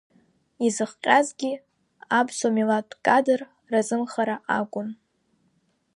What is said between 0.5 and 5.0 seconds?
Изыхҟьазгьы, аԥсуа милаҭтә кадр разымхара акәын.